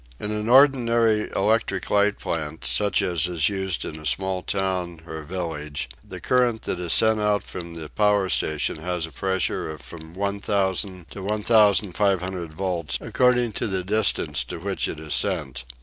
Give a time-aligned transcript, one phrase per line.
[0.19, 5.21] In the ordinary electric light plant, such as is used in a small town or
[5.21, 9.79] village, the current that is sent out from the power station has a pressure of
[9.81, 15.65] from 1000 to 1500 volts, according to the distance to which it is sent.